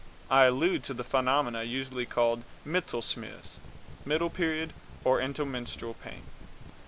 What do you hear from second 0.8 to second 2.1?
to the phenomenon usually